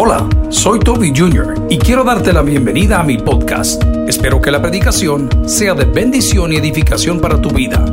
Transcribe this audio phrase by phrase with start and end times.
[0.00, 1.66] Hola, soy Toby Jr.
[1.68, 3.82] y quiero darte la bienvenida a mi podcast.
[4.06, 7.84] Espero que la predicación sea de bendición y edificación para tu vida.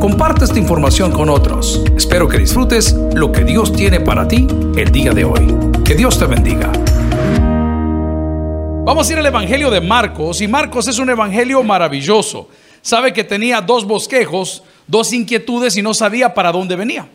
[0.00, 1.84] Comparte esta información con otros.
[1.94, 5.54] Espero que disfrutes lo que Dios tiene para ti el día de hoy.
[5.84, 6.72] Que Dios te bendiga.
[8.86, 12.48] Vamos a ir al Evangelio de Marcos y Marcos es un evangelio maravilloso.
[12.80, 17.06] Sabe que tenía dos bosquejos, dos inquietudes y no sabía para dónde venía.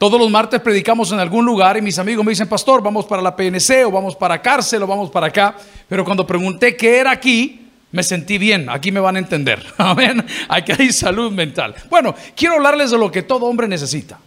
[0.00, 3.20] Todos los martes predicamos en algún lugar y mis amigos me dicen, pastor, vamos para
[3.20, 5.54] la PNC o vamos para cárcel o vamos para acá.
[5.90, 9.62] Pero cuando pregunté qué era aquí, me sentí bien, aquí me van a entender.
[9.76, 10.24] Amén.
[10.48, 11.74] Aquí hay salud mental.
[11.90, 14.18] Bueno, quiero hablarles de lo que todo hombre necesita.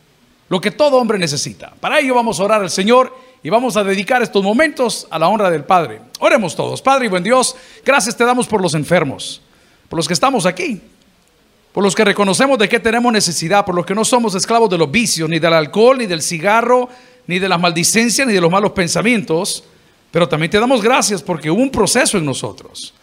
[0.47, 1.73] Lo que todo hombre necesita.
[1.79, 3.11] Para ello vamos a orar al Señor
[3.41, 6.01] y vamos a dedicar estos momentos a la honra del Padre.
[6.19, 6.83] Oremos todos.
[6.83, 9.41] Padre y buen Dios, gracias te damos por los enfermos,
[9.89, 10.83] por los que estamos aquí,
[11.73, 14.77] por los que reconocemos de que tenemos necesidad, por los que no somos esclavos de
[14.77, 16.87] los vicios, ni del alcohol, ni del cigarro,
[17.25, 19.63] ni de las maldicencias, ni de los malos pensamientos.
[20.11, 22.93] Pero también te damos gracias porque hubo un proceso en nosotros.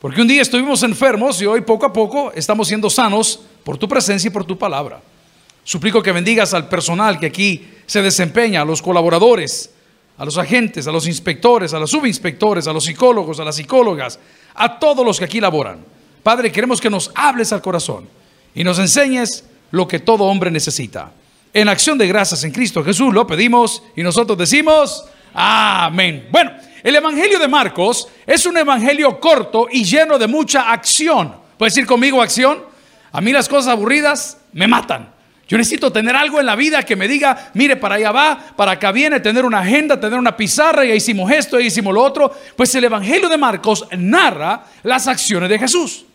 [0.00, 3.86] Porque un día estuvimos enfermos y hoy poco a poco estamos siendo sanos por tu
[3.86, 5.02] presencia y por tu palabra.
[5.62, 9.70] Suplico que bendigas al personal que aquí se desempeña, a los colaboradores,
[10.16, 14.18] a los agentes, a los inspectores, a los subinspectores, a los psicólogos, a las psicólogas,
[14.54, 15.84] a todos los que aquí laboran.
[16.22, 18.08] Padre, queremos que nos hables al corazón
[18.54, 21.12] y nos enseñes lo que todo hombre necesita.
[21.52, 26.28] En acción de gracias en Cristo Jesús lo pedimos y nosotros decimos amén.
[26.30, 31.34] Bueno, el Evangelio de Marcos es un evangelio corto y lleno de mucha acción.
[31.56, 32.62] ¿Puedes decir conmigo acción?
[33.10, 35.14] A mí las cosas aburridas me matan.
[35.46, 38.72] Yo necesito tener algo en la vida que me diga, mire, para allá va, para
[38.72, 42.32] acá viene, tener una agenda, tener una pizarra, y hicimos esto, y hicimos lo otro.
[42.56, 46.06] Pues el Evangelio de Marcos narra las acciones de Jesús.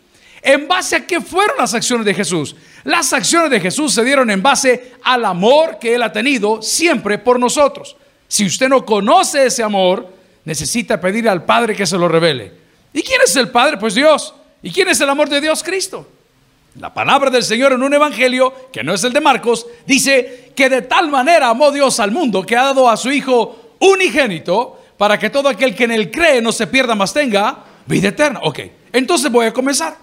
[0.42, 2.56] ¿En base a qué fueron las acciones de Jesús?
[2.84, 7.18] Las acciones de Jesús se dieron en base al amor que Él ha tenido siempre
[7.18, 7.96] por nosotros.
[8.26, 10.08] Si usted no conoce ese amor,
[10.44, 12.52] necesita pedir al Padre que se lo revele.
[12.92, 13.76] ¿Y quién es el Padre?
[13.76, 14.34] Pues Dios.
[14.62, 15.62] ¿Y quién es el amor de Dios?
[15.62, 16.06] Cristo.
[16.78, 20.68] La palabra del Señor en un evangelio, que no es el de Marcos, dice que
[20.68, 25.18] de tal manera amó Dios al mundo que ha dado a su Hijo unigénito para
[25.18, 28.40] que todo aquel que en él cree no se pierda, más tenga vida eterna.
[28.42, 28.60] Ok,
[28.92, 29.96] entonces voy a comenzar.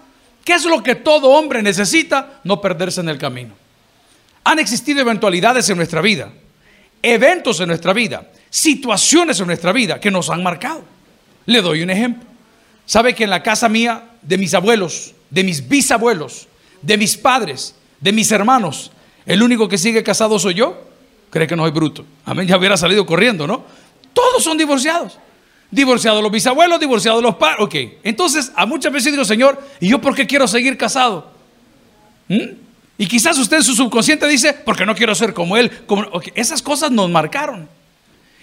[0.48, 2.40] ¿Qué es lo que todo hombre necesita?
[2.42, 3.52] No perderse en el camino.
[4.44, 6.32] Han existido eventualidades en nuestra vida,
[7.02, 10.82] eventos en nuestra vida, situaciones en nuestra vida que nos han marcado.
[11.44, 12.26] Le doy un ejemplo.
[12.86, 16.48] ¿Sabe que en la casa mía, de mis abuelos, de mis bisabuelos,
[16.80, 18.90] de mis padres, de mis hermanos,
[19.26, 20.82] el único que sigue casado soy yo?
[21.28, 22.06] Cree que no soy bruto.
[22.24, 23.66] Amén, ya hubiera salido corriendo, ¿no?
[24.14, 25.18] Todos son divorciados.
[25.70, 27.58] Divorciados los bisabuelos, divorciados los padres.
[27.60, 31.30] Ok, entonces a muchas veces digo, Señor, ¿y yo por qué quiero seguir casado?
[32.28, 32.68] ¿Mm?
[32.98, 35.70] Y quizás usted en su subconsciente dice, porque no quiero ser como él.
[35.86, 36.04] Como...
[36.34, 37.68] Esas cosas nos marcaron.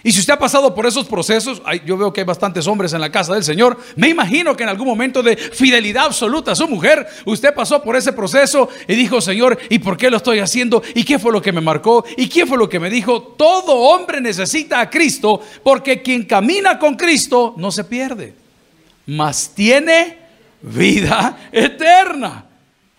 [0.02, 3.00] Y si usted ha pasado por esos procesos, yo veo que hay bastantes hombres en
[3.00, 6.68] la casa del Señor, me imagino que en algún momento de fidelidad absoluta a su
[6.68, 10.82] mujer, usted pasó por ese proceso y dijo, Señor, ¿y por qué lo estoy haciendo?
[10.94, 12.04] ¿Y qué fue lo que me marcó?
[12.16, 13.20] ¿Y quién fue lo que me dijo?
[13.20, 18.34] Todo hombre necesita a Cristo porque quien camina con Cristo no se pierde,
[19.06, 20.18] mas tiene
[20.62, 22.44] vida eterna.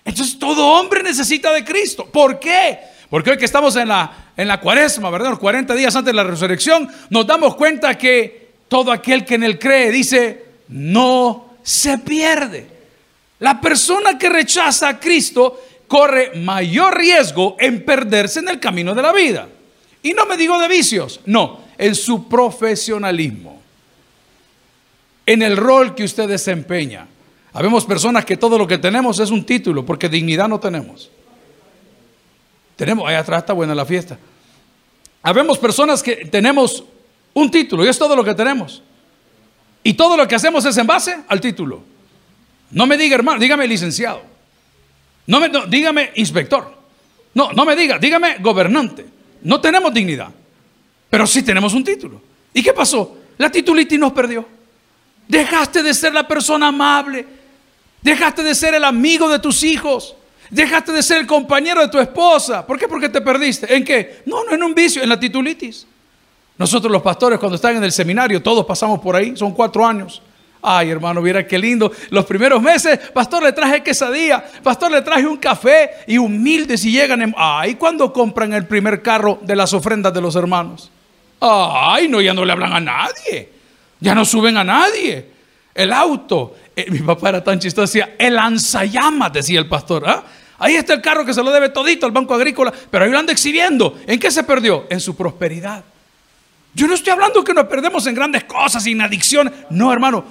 [0.03, 2.05] Entonces todo hombre necesita de Cristo.
[2.05, 2.79] ¿Por qué?
[3.09, 5.29] Porque hoy que estamos en la, en la cuaresma, ¿verdad?
[5.29, 9.43] Los 40 días antes de la resurrección, nos damos cuenta que todo aquel que en
[9.43, 12.67] él cree dice, no se pierde.
[13.39, 19.01] La persona que rechaza a Cristo corre mayor riesgo en perderse en el camino de
[19.01, 19.47] la vida.
[20.03, 23.61] Y no me digo de vicios, no, en su profesionalismo,
[25.25, 27.07] en el rol que usted desempeña.
[27.53, 31.09] Habemos personas que todo lo que tenemos es un título, porque dignidad no tenemos.
[32.77, 34.17] Tenemos, ahí atrás está buena la fiesta.
[35.21, 36.85] Habemos personas que tenemos
[37.33, 38.81] un título y es todo lo que tenemos.
[39.83, 41.83] Y todo lo que hacemos es en base al título.
[42.71, 44.21] No me diga hermano, dígame licenciado.
[45.25, 46.75] No me, dígame inspector.
[47.33, 49.05] No, no me diga, dígame gobernante.
[49.41, 50.29] No tenemos dignidad,
[51.09, 52.21] pero sí tenemos un título.
[52.53, 53.17] ¿Y qué pasó?
[53.37, 54.45] La titulitis nos perdió.
[55.27, 57.25] Dejaste de ser la persona amable.
[58.01, 60.15] Dejaste de ser el amigo de tus hijos.
[60.49, 62.65] Dejaste de ser el compañero de tu esposa.
[62.65, 62.87] ¿Por qué?
[62.87, 63.75] Porque te perdiste.
[63.75, 64.21] ¿En qué?
[64.25, 65.85] No, no en un vicio, en la titulitis.
[66.57, 70.21] Nosotros los pastores cuando están en el seminario, todos pasamos por ahí, son cuatro años.
[70.61, 71.91] Ay, hermano, mira qué lindo.
[72.09, 76.91] Los primeros meses, pastor, le traje quesadilla, pastor, le traje un café y humildes y
[76.91, 77.21] llegan.
[77.21, 77.35] En...
[77.37, 80.91] Ay, cuando compran el primer carro de las ofrendas de los hermanos.
[81.39, 83.49] Ay, no, ya no le hablan a nadie.
[83.99, 85.37] Ya no suben a nadie.
[85.75, 90.03] El auto, eh, mi papá era tan chistoso, decía, el lanzallamas, decía el pastor.
[90.07, 90.23] ¿ah?
[90.59, 93.19] Ahí está el carro que se lo debe todito al Banco Agrícola, pero ahí lo
[93.19, 93.99] anda exhibiendo.
[94.07, 94.85] ¿En qué se perdió?
[94.89, 95.83] En su prosperidad.
[96.73, 99.51] Yo no estoy hablando que nos perdemos en grandes cosas, sin adicción.
[99.69, 100.25] No, hermano,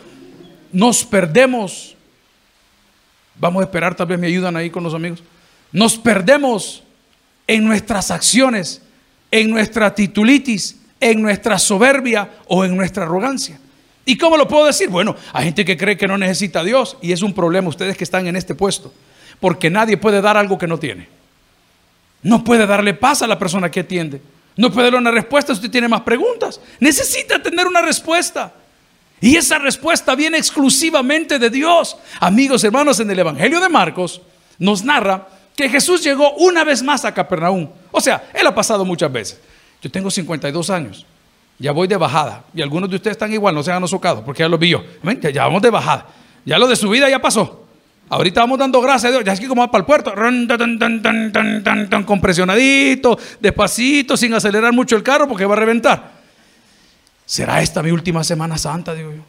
[0.73, 1.97] nos perdemos.
[3.39, 5.23] Vamos a esperar, tal vez me ayudan ahí con los amigos.
[5.73, 6.83] Nos perdemos
[7.47, 8.83] en nuestras acciones,
[9.31, 13.59] en nuestra titulitis, en nuestra soberbia o en nuestra arrogancia.
[14.05, 14.89] ¿Y cómo lo puedo decir?
[14.89, 17.97] Bueno, hay gente que cree que no necesita a Dios y es un problema ustedes
[17.97, 18.93] que están en este puesto,
[19.41, 21.09] porque nadie puede dar algo que no tiene.
[22.23, 24.21] No puede darle paz a la persona que atiende.
[24.57, 26.61] No puede darle una respuesta si usted tiene más preguntas.
[26.81, 28.53] Necesita tener una respuesta.
[29.21, 31.97] Y esa respuesta viene exclusivamente de Dios.
[32.21, 34.21] Amigos, hermanos, en el Evangelio de Marcos
[34.59, 37.69] nos narra que Jesús llegó una vez más a Capernaum.
[37.91, 39.41] O sea, él ha pasado muchas veces.
[39.81, 41.07] Yo tengo 52 años.
[41.59, 42.45] Ya voy de bajada.
[42.55, 44.85] Y algunos de ustedes están igual, no se hagan socados, porque ya lo vi yo.
[45.33, 46.07] Ya, vamos de bajada.
[46.45, 47.66] Ya lo de su vida ya pasó.
[48.09, 49.25] Ahorita vamos dando gracias a Dios.
[49.25, 50.15] Ya es que como va para el puerto,
[52.07, 56.13] compresionadito, despacito, sin acelerar mucho el carro porque va a reventar.
[57.25, 59.23] ¿Será esta mi última Semana Santa, digo yo?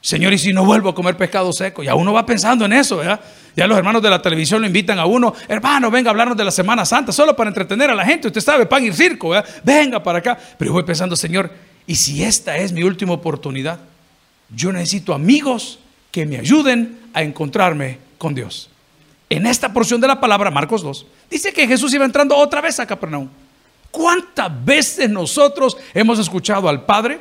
[0.00, 1.82] Señor, ¿y si no vuelvo a comer pescado seco?
[1.82, 3.20] Ya uno va pensando en eso, ¿verdad?
[3.56, 6.44] Ya los hermanos de la televisión lo invitan a uno, hermano, venga a hablarnos de
[6.44, 8.26] la Semana Santa, solo para entretener a la gente.
[8.26, 9.48] Usted sabe, pan y circo, ¿verdad?
[9.62, 10.36] Venga para acá.
[10.58, 11.50] Pero yo voy pensando, Señor,
[11.86, 13.78] ¿y si esta es mi última oportunidad?
[14.50, 15.78] Yo necesito amigos
[16.14, 18.70] que me ayuden a encontrarme con Dios.
[19.28, 22.78] En esta porción de la palabra, Marcos 2, dice que Jesús iba entrando otra vez
[22.78, 23.28] a Capernaum.
[23.90, 27.18] ¿Cuántas veces nosotros hemos escuchado al Padre,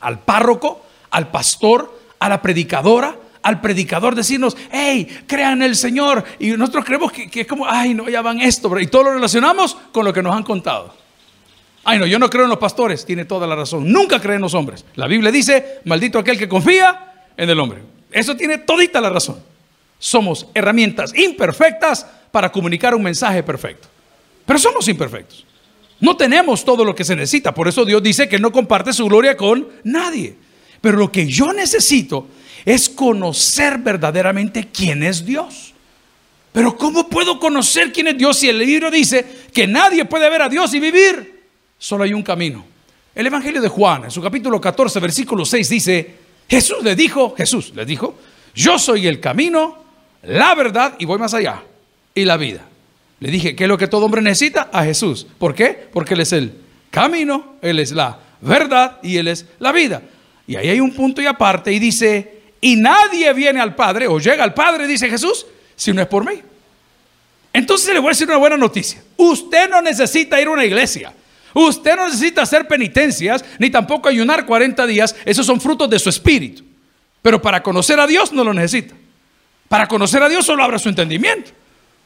[0.00, 0.80] al párroco,
[1.10, 6.24] al pastor, a la predicadora, al predicador decirnos, hey, crean en el Señor.
[6.38, 8.80] Y nosotros creemos que, es como, ay, no, ya van esto.
[8.80, 10.94] Y todo lo relacionamos con lo que nos han contado.
[11.84, 13.04] Ay, no, yo no creo en los pastores.
[13.04, 13.92] Tiene toda la razón.
[13.92, 14.86] Nunca creen en los hombres.
[14.94, 17.93] La Biblia dice, maldito aquel que confía en el hombre.
[18.14, 19.42] Eso tiene todita la razón.
[19.98, 23.88] Somos herramientas imperfectas para comunicar un mensaje perfecto.
[24.46, 25.44] Pero somos imperfectos.
[25.98, 27.52] No tenemos todo lo que se necesita.
[27.52, 30.36] Por eso Dios dice que no comparte su gloria con nadie.
[30.80, 32.28] Pero lo que yo necesito
[32.64, 35.74] es conocer verdaderamente quién es Dios.
[36.52, 40.42] Pero ¿cómo puedo conocer quién es Dios si el libro dice que nadie puede ver
[40.42, 41.42] a Dios y vivir?
[41.78, 42.64] Solo hay un camino.
[43.12, 47.72] El Evangelio de Juan, en su capítulo 14, versículo 6, dice, Jesús le dijo, Jesús
[47.74, 48.16] le dijo,
[48.54, 49.84] yo soy el camino,
[50.22, 51.62] la verdad y voy más allá,
[52.14, 52.66] y la vida.
[53.20, 54.68] Le dije, ¿qué es lo que todo hombre necesita?
[54.72, 55.26] A Jesús.
[55.38, 55.88] ¿Por qué?
[55.92, 56.52] Porque Él es el
[56.90, 60.02] camino, Él es la verdad y Él es la vida.
[60.46, 64.18] Y ahí hay un punto y aparte y dice, y nadie viene al Padre o
[64.18, 66.40] llega al Padre, dice Jesús, si no es por mí.
[67.52, 69.02] Entonces le voy a decir una buena noticia.
[69.16, 71.12] Usted no necesita ir a una iglesia.
[71.54, 75.14] Usted no necesita hacer penitencias, ni tampoco ayunar 40 días.
[75.24, 76.64] Esos son frutos de su espíritu.
[77.22, 78.94] Pero para conocer a Dios no lo necesita.
[79.68, 81.52] Para conocer a Dios solo abra su entendimiento.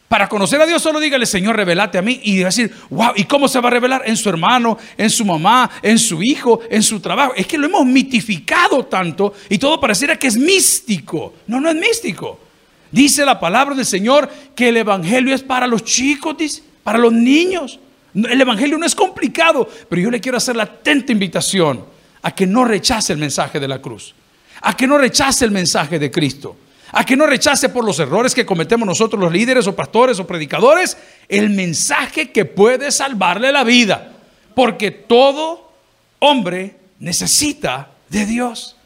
[0.07, 2.21] Para conocer a Dios solo dígale, Señor, revelate a mí.
[2.23, 4.03] Y decir, wow, ¿y cómo se va a revelar?
[4.07, 7.35] En su hermano, en su mamá, en su hijo, en su trabajo.
[7.35, 11.35] Es que lo hemos mitificado tanto y todo pareciera que es místico.
[11.47, 12.41] No, no es místico.
[12.91, 17.79] Dice la palabra del Señor que el Evangelio es para los chicos, para los niños.
[18.15, 21.85] El Evangelio no es complicado, pero yo le quiero hacer la atenta invitación
[22.23, 24.15] a que no rechace el mensaje de la cruz,
[24.63, 26.57] a que no rechace el mensaje de Cristo,
[26.93, 30.27] a que no rechace por los errores que cometemos nosotros los líderes o pastores o
[30.27, 30.97] predicadores
[31.29, 34.13] el mensaje que puede salvarle la vida,
[34.55, 35.73] porque todo
[36.19, 38.77] hombre necesita de Dios.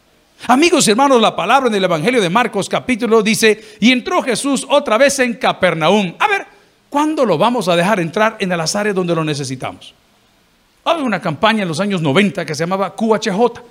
[0.49, 4.67] Amigos y hermanos, la palabra en el Evangelio de Marcos capítulo dice, y entró Jesús
[4.69, 6.15] otra vez en Capernaum.
[6.19, 6.47] A ver,
[6.93, 9.95] ¿Cuándo lo vamos a dejar entrar en las áreas donde lo necesitamos?
[10.85, 13.63] Había una campaña en los años 90 que se llamaba QHJ.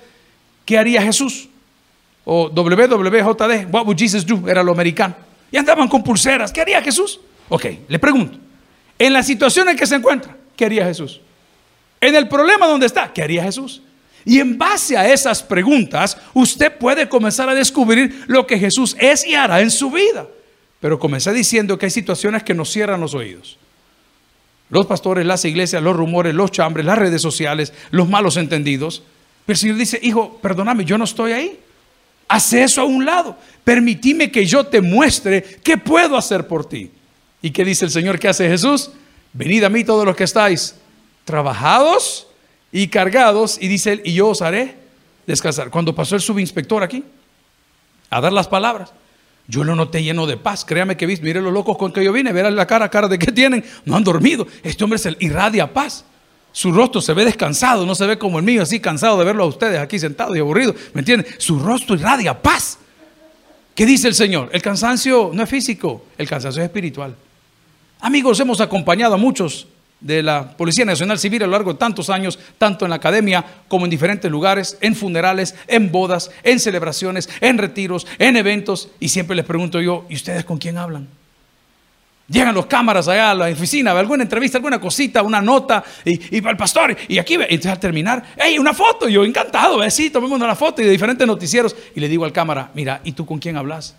[0.64, 1.48] ¿Qué haría Jesús?
[2.24, 4.48] O WWJD, What would Jesus do?
[4.48, 5.14] Era lo americano.
[5.52, 6.50] Y andaban con pulseras.
[6.50, 7.20] ¿Qué haría Jesús?
[7.48, 8.38] Ok, le pregunto.
[8.98, 11.20] En la situación en que se encuentra, ¿qué haría Jesús?
[12.00, 13.82] En el problema donde está, ¿qué haría Jesús?
[14.24, 19.24] Y en base a esas preguntas, usted puede comenzar a descubrir lo que Jesús es
[19.24, 20.26] y hará en su vida.
[20.82, 23.56] Pero comencé diciendo que hay situaciones que nos cierran los oídos.
[24.68, 29.04] Los pastores, las iglesias, los rumores, los chambres, las redes sociales, los malos entendidos.
[29.46, 31.60] Pero el Señor dice, hijo, perdóname, yo no estoy ahí.
[32.26, 33.36] Haz eso a un lado.
[33.62, 36.90] Permitime que yo te muestre qué puedo hacer por ti.
[37.40, 38.18] ¿Y qué dice el Señor?
[38.18, 38.90] ¿Qué hace Jesús?
[39.34, 40.74] Venid a mí todos los que estáis
[41.24, 42.26] trabajados
[42.72, 43.56] y cargados.
[43.60, 44.74] Y dice él, y yo os haré
[45.28, 45.70] descansar.
[45.70, 47.04] Cuando pasó el subinspector aquí
[48.10, 48.92] a dar las palabras,
[49.48, 50.64] yo lo noté lleno de paz.
[50.64, 53.18] Créame que viste, mire los locos con que yo vine, verán la cara, cara de
[53.18, 53.64] qué tienen.
[53.84, 54.46] No han dormido.
[54.62, 56.04] Este hombre se irradia paz.
[56.52, 59.44] Su rostro se ve descansado, no se ve como el mío, así cansado de verlo
[59.44, 60.76] a ustedes aquí sentados y aburridos.
[60.92, 61.26] ¿Me entienden?
[61.38, 62.78] Su rostro irradia paz.
[63.74, 64.50] ¿Qué dice el Señor?
[64.52, 67.16] El cansancio no es físico, el cansancio es espiritual.
[68.00, 69.66] Amigos, hemos acompañado a muchos
[70.02, 73.44] de la Policía Nacional Civil a lo largo de tantos años, tanto en la academia
[73.68, 79.08] como en diferentes lugares, en funerales, en bodas, en celebraciones, en retiros, en eventos, y
[79.08, 81.08] siempre les pregunto yo, ¿y ustedes con quién hablan?
[82.28, 86.46] Llegan los cámaras allá a la oficina, alguna entrevista, alguna cosita, una nota, y, y
[86.46, 89.08] el pastor, y aquí, y al terminar, ¡hey, una foto!
[89.08, 89.90] yo, encantado, ¿eh?
[89.90, 93.12] sí, tomemos una foto, y de diferentes noticieros, y le digo al cámara, mira, ¿y
[93.12, 93.94] tú con quién hablas?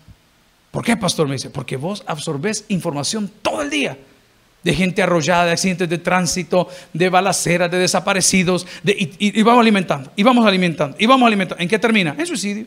[0.70, 1.28] ¿Por qué, pastor?
[1.28, 3.96] Me dice, porque vos absorbés información todo el día
[4.64, 10.22] de gente arrollada, de accidentes de tránsito, de balaceras, de desaparecidos, y, vamos alimentando, y
[10.22, 11.62] vamos alimentando, y vamos alimentando.
[11.62, 12.16] ¿En qué termina?
[12.18, 12.66] En suicidio.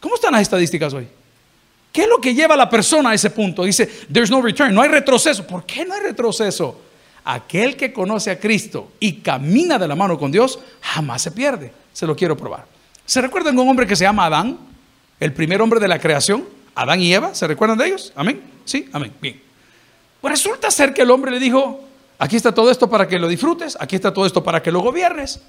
[0.00, 1.08] ¿Cómo están las estadísticas hoy?
[1.92, 3.64] ¿Qué es lo que lleva a la persona a ese punto?
[3.64, 5.46] Dice, there's no return, no hay retroceso.
[5.46, 6.80] ¿Por qué no hay retroceso?
[7.24, 11.72] Aquel que conoce a Cristo y camina de la mano con Dios, jamás se pierde.
[11.92, 12.64] Se lo quiero probar.
[13.04, 14.58] ¿Se recuerdan de un hombre que se llama Adán?
[15.20, 16.44] El primer hombre de la creación,
[16.74, 17.34] Adán y Eva.
[17.34, 18.12] ¿Se recuerdan de ellos?
[18.16, 18.40] Amén.
[18.64, 19.12] Sí, amén.
[19.20, 19.51] Bien.
[20.22, 21.80] Pues resulta ser que el hombre le dijo,
[22.16, 24.80] aquí está todo esto para que lo disfrutes, aquí está todo esto para que lo
[24.80, 25.42] gobiernes.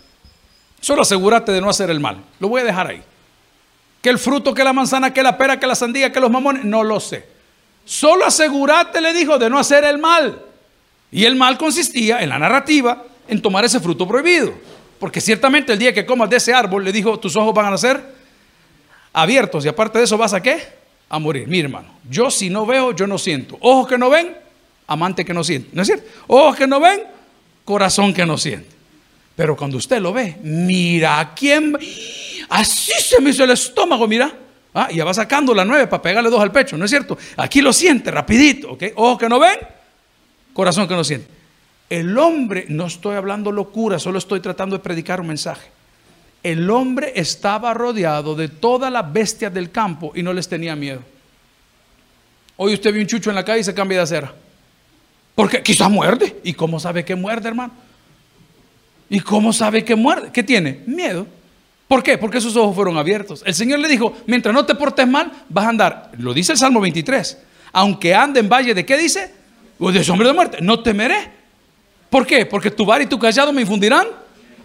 [0.82, 2.24] Solo asegúrate de no hacer el mal.
[2.40, 3.04] Lo voy a dejar ahí.
[4.02, 6.66] Que el fruto, que la manzana, que la pera, que la sandía, que los mamones,
[6.66, 7.26] no lo sé.
[7.86, 10.42] Solo asegúrate, le dijo, de no hacer el mal.
[11.12, 14.54] Y el mal consistía en la narrativa en tomar ese fruto prohibido.
[15.00, 17.78] Porque ciertamente el día que comas de ese árbol, le dijo, tus ojos van a
[17.78, 18.04] ser
[19.14, 19.64] abiertos.
[19.66, 20.64] Y aparte de eso, ¿vas a qué?
[21.10, 21.48] A morir.
[21.48, 23.58] Mi hermano, yo si no veo, yo no siento.
[23.62, 24.43] Ojos que no ven,
[24.94, 25.70] amante que no siente.
[25.74, 26.06] ¿No es cierto?
[26.28, 27.02] Ojos que no ven,
[27.66, 28.70] corazón que no siente.
[29.36, 31.78] Pero cuando usted lo ve, mira quién.
[32.50, 34.32] Así se me hizo el estómago, mira.
[34.74, 37.18] Ah, ya va sacando la nueve para pegarle dos al pecho, ¿no es cierto?
[37.38, 38.84] Aquí lo siente rapidito, ¿ok?
[38.96, 39.58] Ojos que no ven,
[40.54, 41.28] corazón que no siente.
[41.90, 45.70] El hombre, no estoy hablando locura, solo estoy tratando de predicar un mensaje.
[46.42, 51.02] El hombre estaba rodeado de todas las bestias del campo y no les tenía miedo.
[52.58, 54.34] Hoy usted ve un chucho en la calle y se cambia de acera.
[55.36, 56.40] Porque quizás muerde.
[56.44, 57.74] ¿Y cómo sabe que muerde, hermano?
[59.10, 60.30] ¿Y cómo sabe que muerde?
[60.32, 60.82] ¿Qué tiene?
[60.86, 61.28] Miedo.
[61.88, 62.18] ¿Por qué?
[62.18, 63.44] Porque sus ojos fueron abiertos.
[63.46, 66.12] El Señor le dijo, mientras no te portes mal, vas a andar.
[66.18, 67.38] Lo dice el Salmo 23.
[67.74, 69.34] Aunque ande en valle de qué dice?
[69.80, 70.58] De sombra de muerte.
[70.62, 71.30] No temeré.
[72.10, 72.46] ¿Por qué?
[72.46, 74.08] Porque tu bar y tu callado me infundirán.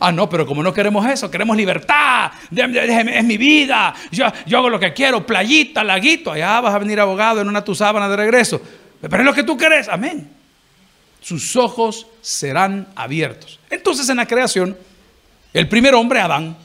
[0.01, 2.31] Ah, no, pero como no queremos eso, queremos libertad.
[2.55, 3.95] Es mi vida.
[4.13, 5.27] Yo, yo hago lo que quiero.
[5.27, 6.31] Playita, laguito.
[6.31, 8.61] Allá vas a venir abogado en una tu sábana de regreso.
[9.01, 9.89] Pero es lo que tú querés.
[9.89, 10.38] Amén
[11.21, 13.59] sus ojos serán abiertos.
[13.71, 14.77] Entonces en la creación,
[15.53, 16.57] el primer hombre, Adán,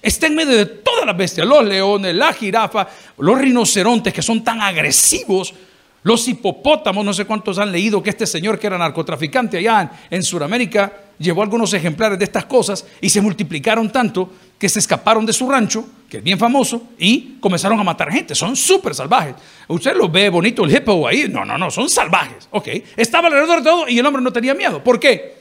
[0.00, 2.88] está en medio de todas las bestias, los leones, la jirafa,
[3.18, 5.54] los rinocerontes que son tan agresivos,
[6.02, 10.22] los hipopótamos, no sé cuántos han leído que este señor que era narcotraficante allá en,
[10.22, 15.32] Sudamérica llevó algunos ejemplares de estas cosas y se multiplicaron tanto que se escaparon de
[15.32, 18.34] su rancho, que es bien famoso, y comenzaron a matar gente.
[18.34, 19.36] Son súper salvajes.
[19.68, 21.28] Usted lo ve bonito el hippo ahí.
[21.28, 22.48] No, no, no, son salvajes.
[22.50, 22.68] Ok.
[22.96, 24.82] Estaba alrededor de todo y el hombre no tenía miedo.
[24.82, 25.36] ¿Por qué?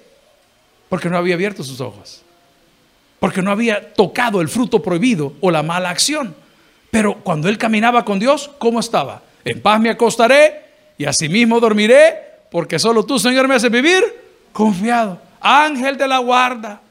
[0.87, 2.21] Porque no había abierto sus ojos.
[3.19, 6.35] Porque no había tocado el fruto prohibido o la mala acción.
[6.91, 9.23] Pero cuando él caminaba con Dios, ¿cómo estaba?
[9.43, 10.61] En paz me acostaré
[10.97, 12.15] y asimismo dormiré,
[12.51, 14.03] porque solo tú, Señor, me haces vivir
[14.53, 15.19] confiado.
[15.39, 16.81] Ángel de la guarda,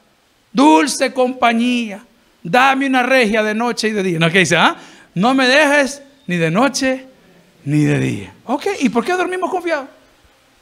[0.51, 2.06] dulce compañía
[2.47, 4.19] dame una regia de noche y de día.
[4.19, 4.75] No, que dice, ah,
[5.13, 7.05] no me dejes ni de noche
[7.65, 8.33] ni de día.
[8.45, 9.87] Ok, ¿y por qué dormimos confiados?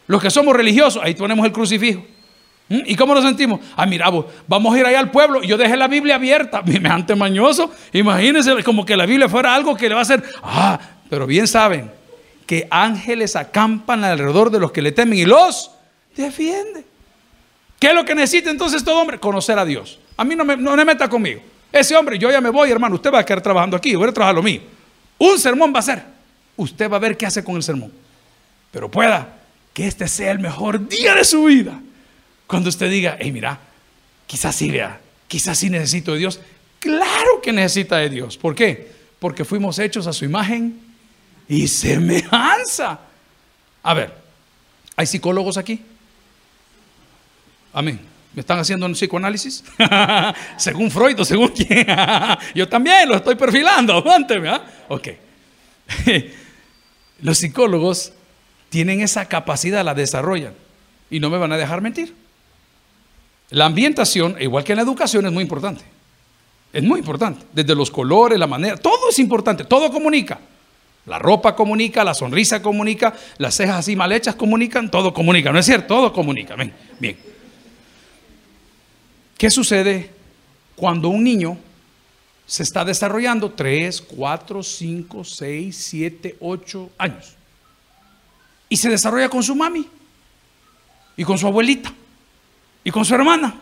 [0.07, 2.03] Los que somos religiosos, ahí ponemos el crucifijo.
[2.69, 2.79] ¿Mm?
[2.85, 3.59] ¿Y cómo nos sentimos?
[3.75, 4.09] Ah, mira,
[4.47, 5.43] vamos a ir allá al pueblo.
[5.43, 6.61] Yo dejé la Biblia abierta.
[6.65, 7.71] Me ante mañoso.
[7.93, 10.23] Imagínense como que la Biblia fuera algo que le va a hacer.
[10.41, 11.91] Ah, pero bien saben
[12.47, 15.71] que ángeles acampan alrededor de los que le temen y los
[16.15, 16.85] defiende.
[17.79, 19.19] ¿Qué es lo que necesita entonces todo hombre?
[19.19, 19.99] Conocer a Dios.
[20.17, 21.41] A mí no me, no me meta conmigo.
[21.75, 24.13] Ese hombre, yo ya me voy, hermano, usted va a quedar trabajando aquí, voy a
[24.13, 24.61] trabajar lo mío.
[25.17, 26.05] Un sermón va a ser.
[26.55, 27.91] Usted va a ver qué hace con el sermón.
[28.71, 29.39] Pero pueda
[29.73, 31.77] que este sea el mejor día de su vida.
[32.47, 33.59] Cuando usted diga, hey, mira,
[34.25, 36.39] quizás sí, vea, quizás sí necesito de Dios.
[36.79, 38.37] Claro que necesita de Dios.
[38.37, 38.93] ¿Por qué?
[39.19, 40.79] Porque fuimos hechos a su imagen
[41.49, 43.01] y semejanza.
[43.83, 44.13] A ver,
[44.95, 45.81] ¿hay psicólogos aquí?
[47.73, 48.14] Amén.
[48.35, 49.63] ¿Me están haciendo un psicoanálisis?
[50.57, 51.87] según Freud o según quién.
[52.53, 54.49] Yo también lo estoy perfilando, aguánteme.
[54.49, 54.61] ¿ah?
[54.89, 55.07] Ok.
[57.21, 58.11] Los psicólogos
[58.67, 60.53] tienen esa capacidad, la desarrollan.
[61.09, 62.13] Y no me van a dejar mentir.
[63.51, 65.85] La ambientación, igual que en la educación, es muy importante.
[66.73, 67.45] Es muy importante.
[67.53, 70.39] Desde los colores, la manera, todo es importante, todo comunica.
[71.05, 75.59] La ropa comunica, la sonrisa comunica, las cejas así mal hechas comunican, todo comunica, ¿no
[75.59, 75.87] es cierto?
[75.87, 76.55] Todo comunica.
[76.55, 77.34] Bien, bien.
[79.37, 80.11] ¿Qué sucede
[80.75, 81.57] cuando un niño
[82.45, 87.35] se está desarrollando 3, 4, 5, 6, 7, 8 años?
[88.69, 89.87] Y se desarrolla con su mami
[91.17, 91.93] y con su abuelita.
[92.83, 93.55] y con su hermana.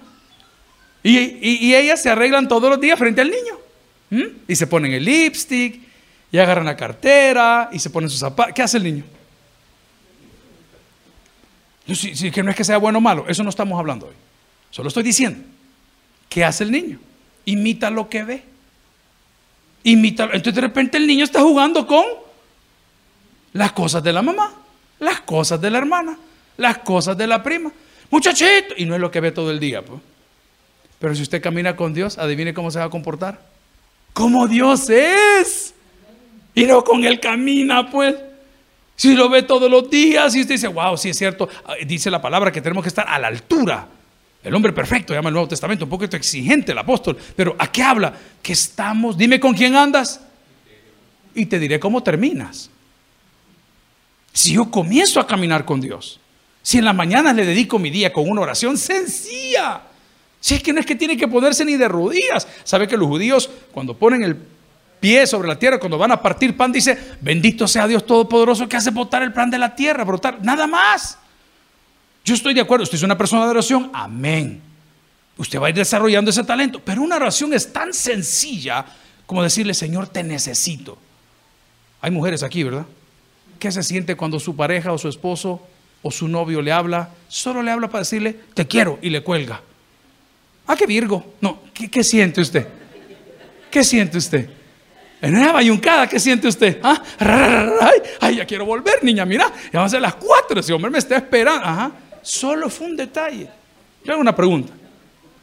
[1.01, 4.33] Y, ellas se arreglan todos los días frente al niño.
[4.47, 5.81] Y se ponen el lipstick,
[6.31, 8.53] y agarran la cartera, y se ponen sus zapatos.
[8.53, 9.03] ¿Qué hace el niño?
[11.93, 14.13] Si, que no es que sea bueno o malo, eso no estamos hablando hoy.
[14.71, 15.43] Solo estoy diciendo.
[16.33, 16.97] ¿Qué hace el niño?
[17.45, 18.43] Imita lo que ve.
[19.83, 20.23] Imita.
[20.23, 22.03] Entonces de repente el niño está jugando con
[23.51, 24.51] las cosas de la mamá,
[24.97, 26.17] las cosas de la hermana,
[26.57, 27.71] las cosas de la prima.
[28.09, 28.73] Muchachito.
[28.77, 29.85] Y no es lo que ve todo el día.
[29.85, 30.01] Pues.
[30.97, 33.39] Pero si usted camina con Dios, adivine cómo se va a comportar.
[34.13, 35.75] Como Dios es.
[36.55, 38.15] Y no con Él camina, pues.
[38.95, 42.09] Si lo ve todos los días y usted dice, wow, sí es cierto, ah, dice
[42.09, 43.87] la palabra que tenemos que estar a la altura.
[44.43, 47.81] El hombre perfecto, llama el Nuevo Testamento, un poquito exigente el apóstol, pero ¿a qué
[47.81, 48.13] habla?
[48.41, 50.19] Que estamos, dime con quién andas
[51.33, 52.69] y te diré cómo terminas.
[54.33, 56.19] Si yo comienzo a caminar con Dios,
[56.61, 59.81] si en las mañanas le dedico mi día con una oración sencilla,
[60.39, 62.45] si es que no es que tiene que ponerse ni de rodillas.
[62.65, 64.35] ¿Sabe que los judíos cuando ponen el
[64.99, 68.75] pie sobre la tierra, cuando van a partir pan, dice, bendito sea Dios Todopoderoso que
[68.75, 71.17] hace botar el pan de la tierra, brotar, nada más.
[72.23, 74.61] Yo estoy de acuerdo, usted es una persona de oración, amén.
[75.37, 78.85] Usted va a ir desarrollando ese talento, pero una oración es tan sencilla
[79.25, 80.97] como decirle, Señor, te necesito.
[82.01, 82.85] Hay mujeres aquí, ¿verdad?
[83.59, 85.61] ¿Qué se siente cuando su pareja o su esposo
[86.01, 87.09] o su novio le habla?
[87.27, 89.61] Solo le habla para decirle, te quiero y le cuelga.
[90.67, 91.33] Ah, qué Virgo.
[91.41, 92.67] No, ¿qué, siente usted?
[93.69, 94.49] ¿Qué siente usted?
[95.21, 96.79] En una bayuncada, ¿qué siente usted?
[96.83, 97.01] ¿Ah?
[98.21, 100.99] Ay, ya quiero volver, niña, mira, ya van a ser las cuatro, ese hombre me
[100.99, 101.65] está esperando.
[101.65, 101.91] Ajá.
[102.23, 103.49] Solo fue un detalle.
[104.03, 104.73] Yo hago una pregunta.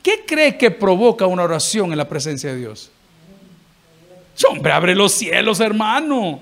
[0.03, 2.91] ¿Qué cree que provoca una oración en la presencia de Dios?
[4.49, 6.41] Hombre, abre los cielos, hermano.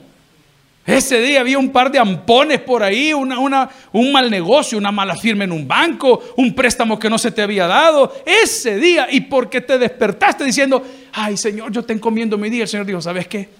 [0.87, 5.17] Ese día había un par de ampones por ahí, una, un mal negocio, una mala
[5.17, 8.15] firma en un banco, un préstamo que no se te había dado.
[8.25, 12.69] Ese día, y porque te despertaste diciendo, ay Señor, yo te encomiendo mi día, el
[12.69, 13.51] Señor dijo, ¿sabes qué?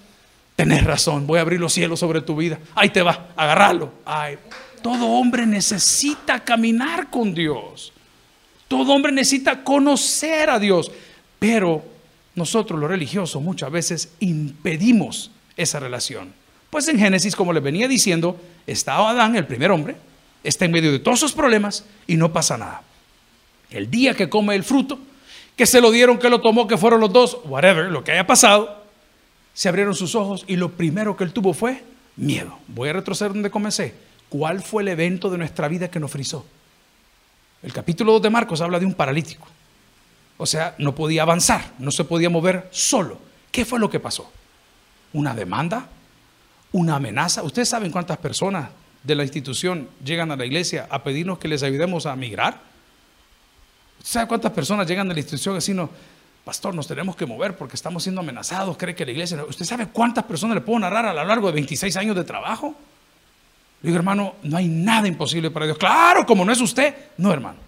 [0.57, 2.59] Tenés razón, voy a abrir los cielos sobre tu vida.
[2.75, 3.93] Ahí te va, agarralo.
[4.07, 4.39] Ay,
[4.81, 7.93] todo hombre necesita caminar con Dios.
[8.69, 10.91] Todo hombre necesita conocer a Dios.
[11.39, 11.85] Pero
[12.35, 16.33] nosotros los religiosos muchas veces impedimos esa relación.
[16.71, 19.97] Pues en Génesis, como les venía diciendo, está Adán, el primer hombre,
[20.45, 22.83] está en medio de todos sus problemas y no pasa nada.
[23.71, 24.99] El día que come el fruto,
[25.57, 28.27] que se lo dieron, que lo tomó, que fueron los dos, whatever, lo que haya
[28.27, 28.85] pasado,
[29.55, 31.83] se abrieron sus ojos y lo primero que él tuvo fue
[32.17, 32.59] miedo.
[32.69, 33.95] Voy a retroceder donde comencé.
[34.29, 36.45] ¿Cuál fue el evento de nuestra vida que nos frizó?
[37.63, 39.49] El capítulo 2 de Marcos habla de un paralítico.
[40.37, 43.19] O sea, no podía avanzar, no se podía mover solo.
[43.51, 44.31] ¿Qué fue lo que pasó?
[45.13, 45.89] ¿Una demanda?
[46.73, 47.43] una amenaza.
[47.43, 48.71] ¿Ustedes saben cuántas personas
[49.03, 52.61] de la institución llegan a la iglesia a pedirnos que les ayudemos a migrar?
[53.99, 55.91] ¿Usted sabe cuántas personas llegan a la institución y decirnos,
[56.45, 58.77] pastor, nos tenemos que mover porque estamos siendo amenazados?
[58.77, 59.43] ¿Cree que la iglesia...
[59.45, 62.75] ¿Usted sabe cuántas personas le puedo narrar a lo largo de 26 años de trabajo?
[63.83, 65.79] Le digo, hermano, no hay nada imposible para Dios.
[65.79, 66.95] Claro, como no es usted.
[67.17, 67.59] No, hermano.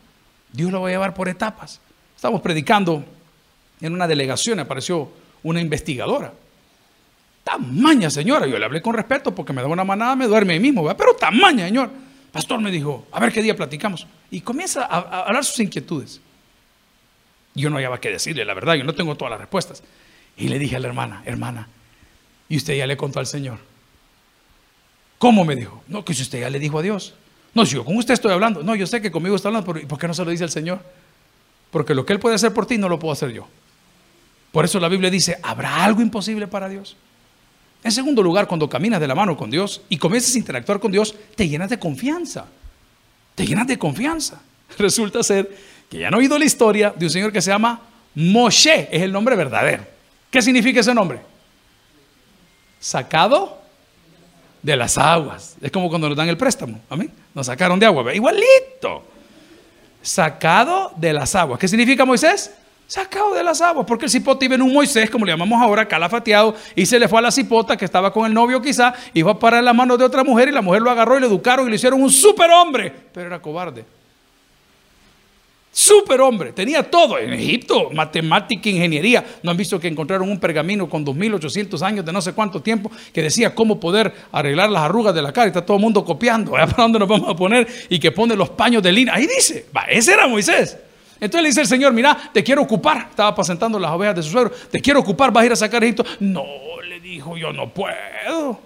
[0.53, 1.81] Dios lo va a llevar por etapas.
[2.17, 3.05] Estamos predicando
[3.81, 5.11] en una delegación, apareció
[5.43, 6.33] una investigadora.
[7.45, 8.47] Tamaña, señora.
[8.47, 10.85] Yo le hablé con respeto porque me da una manada, me duerme ahí mismo.
[10.97, 11.91] Pero tamaña, señor.
[12.33, 14.07] Pastor me dijo, a ver qué día platicamos.
[14.31, 16.21] Y comienza a, hablar sus inquietudes.
[17.55, 19.83] Yo no había que decirle, la verdad, yo no tengo todas las respuestas.
[20.37, 21.69] Y le dije a la hermana, hermana,
[22.49, 23.59] ¿y usted ya le contó al Señor?
[25.21, 25.85] ¿Cómo me dijo?
[25.87, 27.13] No, que si usted ya le dijo a Dios.
[27.53, 28.63] No, si yo con usted estoy hablando.
[28.63, 30.51] No, yo sé que conmigo está hablando, pero ¿por qué no se lo dice al
[30.51, 30.81] Señor?
[31.71, 33.47] Porque lo que Él puede hacer por ti no lo puedo hacer yo.
[34.51, 36.97] Por eso la Biblia dice, ¿habrá algo imposible para Dios?
[37.85, 40.91] En segundo lugar, cuando caminas de la mano con Dios y comienzas a interactuar con
[40.91, 42.47] Dios, te llenas de confianza.
[43.35, 44.41] Te llenas de confianza.
[44.79, 45.55] Resulta ser
[45.91, 47.79] que ya han oído la historia de un señor que se llama
[48.15, 49.85] Moshe, es el nombre verdadero.
[50.31, 51.21] ¿Qué significa ese nombre?
[52.81, 53.60] Sacado
[54.63, 55.57] de las aguas.
[55.61, 56.81] Es como cuando nos dan el préstamo.
[56.89, 57.11] Amén.
[57.35, 58.15] Nos sacaron de agua.
[58.15, 59.05] Igualito.
[60.03, 61.59] Sacado de las aguas.
[61.59, 62.51] ¿Qué significa Moisés?
[62.91, 65.87] sacado de las aguas, porque el cipote iba en un Moisés, como le llamamos ahora,
[65.87, 69.31] calafateado, y se le fue a la cipota que estaba con el novio quizá, iba
[69.31, 71.29] a parar en la mano de otra mujer y la mujer lo agarró y lo
[71.29, 73.85] educaron y le hicieron un superhombre, pero era cobarde.
[75.73, 79.25] Superhombre, tenía todo en Egipto, matemática, ingeniería.
[79.43, 82.91] ¿No han visto que encontraron un pergamino con 2800 años de no sé cuánto tiempo
[83.13, 85.47] que decía cómo poder arreglar las arrugas de la cara?
[85.47, 87.69] Está todo el mundo copiando, ¿para dónde nos vamos a poner?
[87.89, 89.15] Y que pone los paños de lina.
[89.15, 90.77] Ahí dice, va, ese era Moisés.
[91.21, 93.07] Entonces le dice el Señor, mira, te quiero ocupar.
[93.11, 94.53] Estaba apacentando las ovejas de su suegro.
[94.71, 96.05] Te quiero ocupar, vas a ir a sacar Egipto.
[96.19, 96.45] No,
[96.89, 98.61] le dijo, yo no puedo.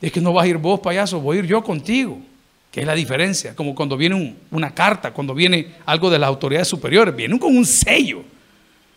[0.00, 2.18] Es que no vas a ir vos, payaso, voy a ir yo contigo.
[2.74, 6.66] Que es la diferencia, como cuando viene una carta, cuando viene algo de las autoridades
[6.66, 8.24] superiores, vienen con un sello.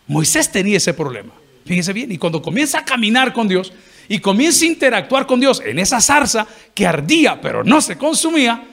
[0.08, 1.32] Moisés tenía ese problema,
[1.64, 3.72] fíjense bien, y cuando comienza a caminar con Dios
[4.08, 8.64] y comienza a interactuar con Dios en esa zarza que ardía pero no se consumía,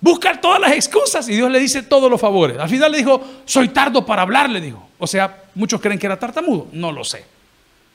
[0.00, 2.58] busca todas las excusas y Dios le dice todos los favores.
[2.58, 4.88] Al final le dijo, soy tardo para hablar, le dijo.
[4.98, 7.24] O sea, muchos creen que era tartamudo, no lo sé.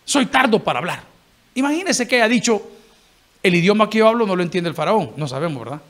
[0.05, 1.03] Soy tardo para hablar.
[1.55, 2.65] Imagínense que haya dicho,
[3.43, 5.81] el idioma que yo hablo no lo entiende el faraón, no sabemos, ¿verdad?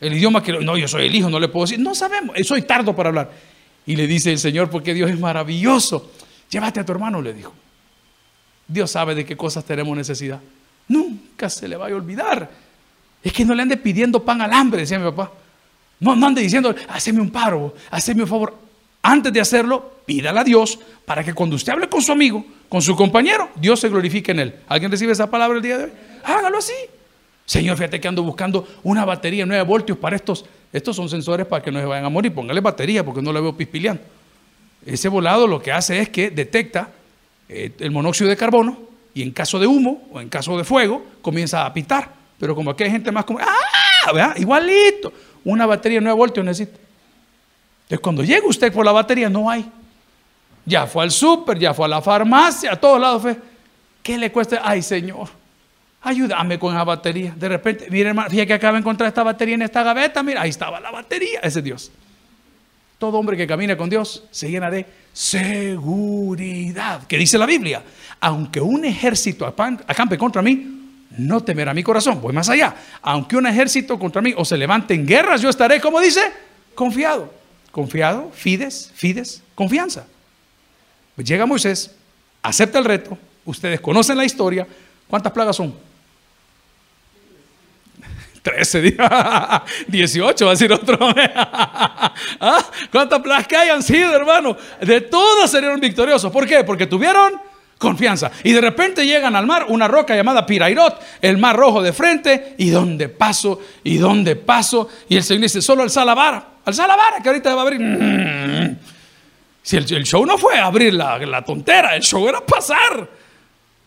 [0.00, 2.62] El idioma que no, yo soy el hijo, no le puedo decir, no sabemos, soy
[2.62, 3.30] tardo para hablar.
[3.86, 6.12] Y le dice el Señor, porque Dios es maravilloso.
[6.50, 7.52] Llévate a tu hermano, le dijo.
[8.66, 10.40] Dios sabe de qué cosas tenemos necesidad.
[10.88, 12.50] Nunca se le vaya a olvidar.
[13.22, 15.32] Es que no le ande pidiendo pan al hambre, decía mi papá.
[16.00, 18.56] No, no ande diciendo, haceme un paro, haceme un favor.
[19.02, 22.82] Antes de hacerlo, pídale a Dios para que cuando usted hable con su amigo, con
[22.82, 24.54] su compañero, Dios se glorifique en él.
[24.68, 25.92] ¿Alguien recibe esa palabra el día de hoy?
[26.24, 26.74] Hágalo así.
[27.48, 30.44] Señor, fíjate que ando buscando una batería 9 voltios para estos.
[30.70, 32.34] Estos son sensores para que no se vayan a morir.
[32.34, 34.02] Póngale batería porque no la veo pispileando.
[34.84, 36.90] Ese volado lo que hace es que detecta
[37.48, 38.78] eh, el monóxido de carbono
[39.14, 42.12] y en caso de humo o en caso de fuego comienza a pitar.
[42.38, 44.12] Pero como aquí hay gente más como, ¡ah!
[44.12, 44.34] ¿vea?
[44.36, 45.10] Igualito.
[45.42, 46.78] Una batería 9 voltios necesita.
[47.84, 49.64] Entonces cuando llega usted por la batería no hay.
[50.66, 53.36] Ya fue al súper, ya fue a la farmacia, a todos lados.
[54.02, 54.60] ¿Qué le cuesta?
[54.62, 55.30] Ay, Señor
[56.02, 57.34] ayúdame con esa batería.
[57.36, 60.42] De repente, mire hermano, fíjate que acaba de encontrar esta batería en esta gaveta, mira,
[60.42, 61.92] ahí estaba la batería, ese es Dios.
[62.98, 67.06] Todo hombre que camina con Dios se llena de seguridad.
[67.06, 67.82] ¿Qué dice la Biblia?
[68.20, 70.78] Aunque un ejército acampe contra mí,
[71.16, 72.20] no temerá mi corazón.
[72.20, 72.74] Voy más allá.
[73.02, 76.20] Aunque un ejército contra mí o se levante en guerras, yo estaré, como dice,
[76.74, 77.32] confiado.
[77.70, 80.06] Confiado, fides, fides, confianza.
[81.16, 81.94] Llega Moisés,
[82.42, 83.16] acepta el reto.
[83.44, 84.66] Ustedes conocen la historia.
[85.08, 85.74] ¿Cuántas plagas son?
[88.42, 90.98] 13 días, 18 va a decir otro.
[92.40, 92.64] ¿Ah?
[92.90, 94.56] ¿Cuántas plagas que hayan sido, hermano?
[94.80, 96.32] De todas serían victoriosos.
[96.32, 96.64] ¿Por qué?
[96.64, 97.40] Porque tuvieron
[97.78, 98.30] confianza.
[98.44, 102.54] Y de repente llegan al mar, una roca llamada Pirairot, el mar rojo de frente,
[102.58, 104.88] y dónde paso, y dónde paso.
[105.08, 107.64] Y el Señor dice, solo alza la vara, alza la vara, que ahorita va a
[107.64, 107.80] abrir.
[107.80, 108.76] Mm.
[109.62, 113.06] Si el, show no fue abrir la, la tontera, el show era pasar.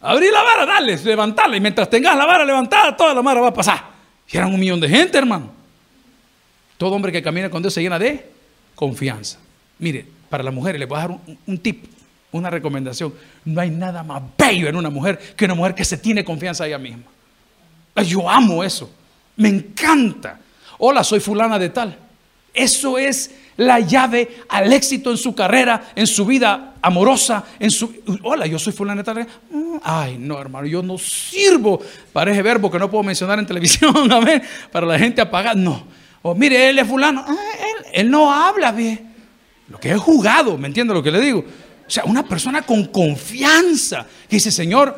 [0.01, 1.57] Abrir la vara, dale, levantarla.
[1.57, 3.83] Y mientras tengas la vara levantada, toda la vara va a pasar.
[4.31, 5.51] Y eran un millón de gente, hermano.
[6.77, 8.25] Todo hombre que camina con Dios se llena de
[8.75, 9.37] confianza.
[9.77, 11.85] Mire, para las mujeres les voy a dar un, tip,
[12.31, 13.13] una recomendación.
[13.45, 16.63] No hay nada más bello en una mujer que una mujer que se tiene confianza
[16.63, 17.03] a ella misma.
[18.05, 18.91] Yo amo eso.
[19.35, 20.39] Me encanta.
[20.77, 21.97] Hola, soy fulana de tal.
[22.53, 27.93] Eso es la llave al éxito en su carrera, en su vida amorosa, en su...
[28.23, 29.27] Hola, yo soy tal.
[29.49, 31.81] Mm, ay, no, hermano, yo no sirvo
[32.13, 35.55] para ese verbo que no puedo mencionar en televisión, amén, para la gente apagar.
[35.55, 35.83] No.
[36.21, 37.23] O mire, él es fulano.
[37.27, 37.35] Ah,
[37.93, 39.11] él, no habla bien.
[39.67, 41.39] Lo que he jugado, ¿me entiende lo que le digo?
[41.39, 44.97] O sea, una persona con confianza dice, Señor,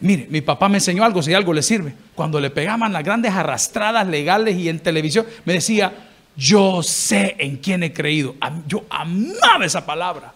[0.00, 1.94] mire, mi papá me enseñó algo, si algo le sirve.
[2.14, 6.07] Cuando le pegaban las grandes arrastradas legales y en televisión, me decía,
[6.38, 8.36] yo sé en quién he creído.
[8.68, 10.32] Yo amaba esa palabra.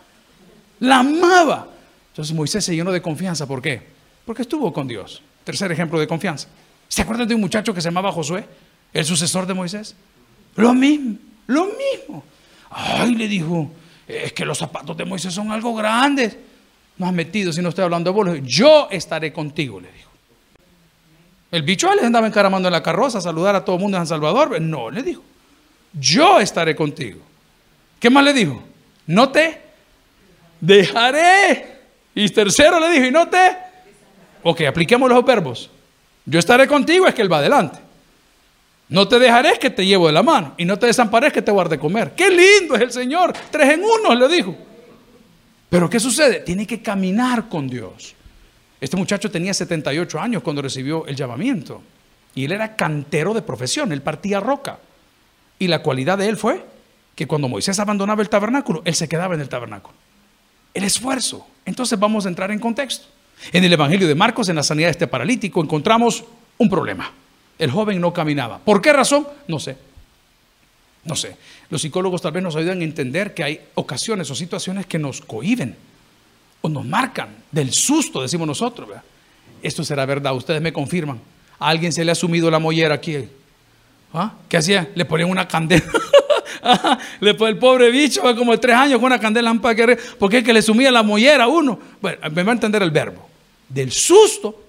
[0.81, 1.69] La amaba.
[2.09, 3.47] Entonces Moisés se llenó de confianza.
[3.47, 3.81] ¿Por qué?
[4.27, 5.23] Porque estuvo con Dios.
[5.45, 6.49] Tercer ejemplo de confianza.
[6.89, 8.45] ¿Se acuerdan de un muchacho que se llamaba Josué?
[8.93, 9.95] El sucesor de Moisés.
[10.57, 12.25] Lo mismo, lo mismo.
[12.69, 13.71] Ay, le dijo,
[14.09, 16.37] es que los zapatos de Moisés son algo grandes.
[16.99, 18.41] No has metido si no estoy hablando de vos.
[18.43, 20.11] Yo estaré contigo, le dijo.
[21.53, 24.01] El bicho les andaba encaramando en la carroza a saludar a todo el mundo en
[24.01, 24.61] San Salvador.
[24.61, 25.23] No, le dijo
[25.93, 27.21] yo estaré contigo.
[27.99, 28.63] ¿Qué más le dijo?
[29.07, 29.61] No te
[30.61, 31.81] dejaré.
[32.15, 33.57] Y tercero le dijo, y no te...
[34.43, 35.71] Ok, apliquemos los verbos.
[36.25, 37.79] Yo estaré contigo es que Él va adelante.
[38.89, 40.55] No te dejaré es que te llevo de la mano.
[40.59, 42.13] Y no te desamparé es que te guarde comer.
[42.15, 43.33] Qué lindo es el Señor.
[43.51, 44.57] Tres en uno, le dijo.
[45.71, 46.41] Pero ¿qué sucede?
[46.41, 48.15] Tiene que caminar con Dios.
[48.81, 51.81] Este muchacho tenía 78 años cuando recibió el llamamiento.
[52.35, 53.93] Y él era cantero de profesión.
[53.93, 54.79] Él partía roca.
[55.63, 56.61] Y la cualidad de él fue
[57.15, 59.95] que cuando Moisés abandonaba el tabernáculo, él se quedaba en el tabernáculo.
[60.75, 61.47] El esfuerzo.
[61.65, 63.07] Entonces vamos a entrar en contexto.
[63.53, 66.25] En el Evangelio de Marcos, en la sanidad de este paralítico, encontramos
[66.59, 67.13] un problema.
[67.61, 68.59] El joven no caminaba.
[68.59, 69.25] ¿Por qué razón?
[69.47, 69.77] No sé.
[71.05, 71.37] No sé.
[71.71, 75.21] Los psicólogos tal vez nos ayudan a entender que hay ocasiones o situaciones que nos
[75.21, 75.77] cohiben
[76.61, 78.89] o nos marcan del susto, decimos nosotros.
[79.63, 81.21] Esto será verdad, ustedes me confirman.
[81.61, 83.29] A alguien se le ha sumido la mollera aquí
[84.13, 84.33] ¿Ah?
[84.49, 84.91] ¿Qué hacía?
[84.95, 85.85] Le ponían una candela.
[87.21, 89.53] le el pobre bicho, como tres años con una candela
[90.19, 91.79] porque es que le sumía la mollera a uno.
[92.01, 93.29] Bueno, me va a entender el verbo.
[93.69, 94.61] Del susto.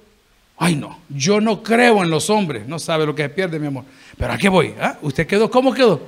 [0.57, 2.67] Ay, no, yo no creo en los hombres.
[2.67, 3.83] No sabe lo que se pierde, mi amor.
[4.17, 4.73] Pero ¿a qué voy?
[4.79, 4.97] ¿Ah?
[5.01, 5.49] ¿Usted quedó?
[5.49, 6.01] ¿Cómo quedó?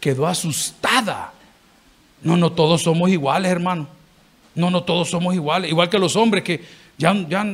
[0.00, 1.32] Quedó asustada.
[2.22, 3.88] No, no todos somos iguales, hermano.
[4.54, 5.70] No, no todos somos iguales.
[5.70, 6.62] Igual que los hombres que
[6.98, 7.46] ya, ya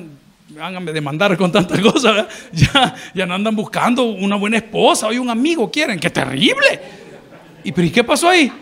[0.61, 5.31] a demandar con tantas cosas, ya, ya no andan buscando una buena esposa o un
[5.31, 5.99] amigo quieren.
[5.99, 6.81] ¡Qué terrible!
[7.65, 8.53] ¿Y pero ¿y qué pasó ahí?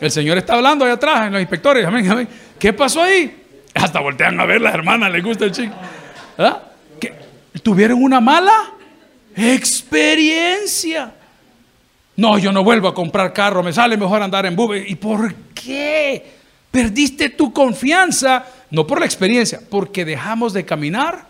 [0.00, 1.84] El Señor está hablando ahí atrás, en los inspectores.
[1.86, 2.28] Amén,
[2.58, 3.42] ¿Qué pasó ahí?
[3.74, 5.74] Hasta voltean a ver las hermanas, les gusta el chico.
[6.38, 6.60] ¿Ah?
[7.62, 8.52] ¿Tuvieron una mala
[9.36, 11.12] experiencia?
[12.16, 14.84] No, yo no vuelvo a comprar carro, me sale mejor andar en bube.
[14.86, 16.34] ¿Y por qué?
[16.70, 21.28] Perdiste tu confianza, no por la experiencia, porque dejamos de caminar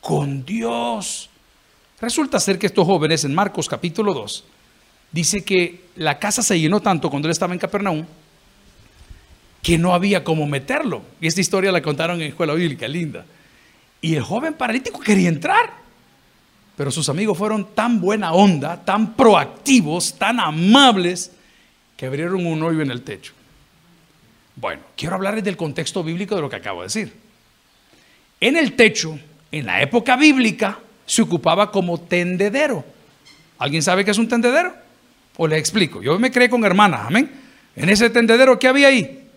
[0.00, 1.28] con Dios.
[2.00, 4.44] Resulta ser que estos jóvenes en Marcos capítulo 2
[5.12, 8.06] dice que la casa se llenó tanto cuando él estaba en Capernaum
[9.62, 11.02] que no había cómo meterlo.
[11.20, 13.26] Y esta historia la contaron en escuela bíblica, linda.
[14.00, 15.72] Y el joven paralítico quería entrar.
[16.76, 21.32] Pero sus amigos fueron tan buena onda, tan proactivos, tan amables,
[21.96, 23.32] que abrieron un hoyo en el techo.
[24.56, 27.12] Bueno, quiero hablarles del contexto bíblico de lo que acabo de decir.
[28.40, 29.18] En el techo,
[29.52, 32.82] en la época bíblica, se ocupaba como tendedero.
[33.58, 34.74] ¿Alguien sabe qué es un tendedero?
[35.36, 36.02] O les explico.
[36.02, 37.30] Yo me creé con hermanas, amén.
[37.76, 39.28] En ese tendedero, ¿qué había ahí?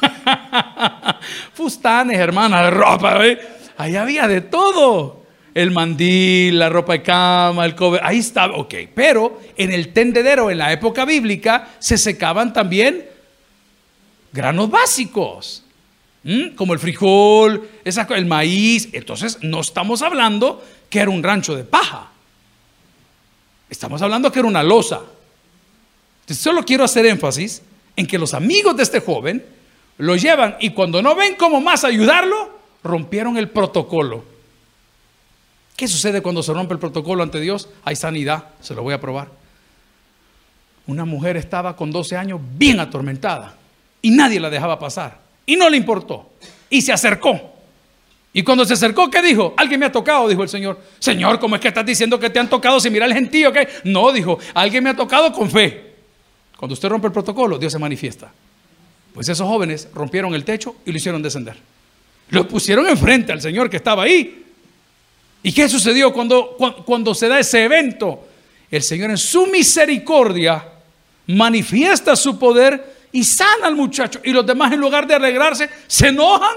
[1.54, 3.26] Fustanes, hermana, de ropa.
[3.26, 3.40] ¿eh?
[3.76, 5.26] Ahí había de todo.
[5.52, 8.00] El mandil, la ropa de cama, el cobre.
[8.04, 8.74] Ahí estaba, ok.
[8.94, 13.15] Pero en el tendedero, en la época bíblica, se secaban también
[14.36, 15.64] granos básicos.
[16.56, 18.88] Como el frijol, el maíz.
[18.92, 22.10] Entonces, no estamos hablando que era un rancho de paja.
[23.70, 25.00] Estamos hablando que era una losa.
[26.28, 27.62] solo quiero hacer énfasis
[27.96, 29.44] en que los amigos de este joven
[29.98, 32.50] lo llevan y cuando no ven cómo más ayudarlo,
[32.84, 34.24] rompieron el protocolo.
[35.76, 37.68] ¿Qué sucede cuando se rompe el protocolo ante Dios?
[37.84, 39.28] Hay sanidad, se lo voy a probar.
[40.86, 43.56] Una mujer estaba con 12 años bien atormentada
[44.06, 46.30] y nadie la dejaba pasar y no le importó
[46.70, 47.40] y se acercó.
[48.32, 49.52] Y cuando se acercó, ¿qué dijo?
[49.56, 50.78] Alguien me ha tocado, dijo el Señor.
[51.00, 53.52] Señor, ¿cómo es que estás diciendo que te han tocado si mira el gentío?
[53.52, 53.66] ¿qué?
[53.82, 55.94] No, dijo, alguien me ha tocado con fe.
[56.56, 58.30] Cuando usted rompe el protocolo, Dios se manifiesta.
[59.12, 61.56] Pues esos jóvenes rompieron el techo y lo hicieron descender.
[62.28, 64.44] Lo pusieron enfrente al Señor que estaba ahí.
[65.42, 68.24] ¿Y qué sucedió cuando, cuando se da ese evento?
[68.70, 70.64] El Señor en su misericordia
[71.26, 74.20] manifiesta su poder y sana al muchacho.
[74.24, 76.54] Y los demás en lugar de alegrarse, se enojan.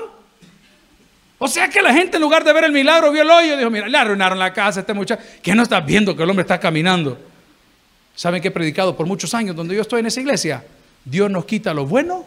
[1.37, 3.57] O sea que la gente en lugar de ver el milagro vio el hoyo y
[3.57, 5.23] dijo, mira, le arruinaron la casa a este muchacho.
[5.41, 7.17] ¿Qué no estás viendo que el hombre está caminando?
[8.13, 10.65] ¿Saben que he predicado por muchos años donde yo estoy en esa iglesia?
[11.05, 12.25] Dios nos quita lo bueno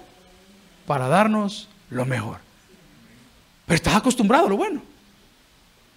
[0.86, 2.38] para darnos lo mejor.
[3.66, 4.80] Pero estás acostumbrado a lo bueno.